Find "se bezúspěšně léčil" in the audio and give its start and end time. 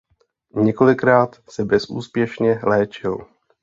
1.49-3.27